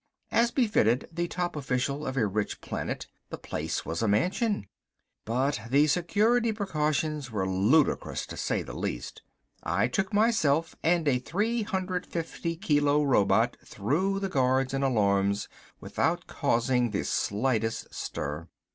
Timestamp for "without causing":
15.79-16.89